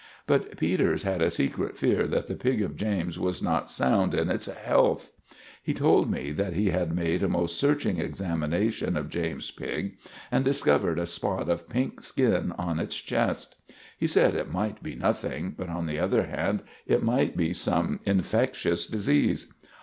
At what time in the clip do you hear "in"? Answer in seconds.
4.15-4.31